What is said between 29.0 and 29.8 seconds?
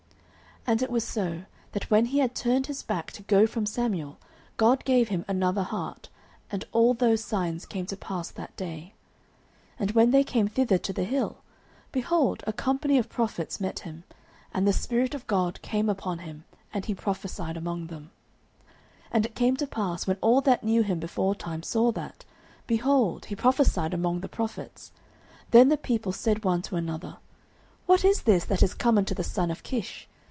the son of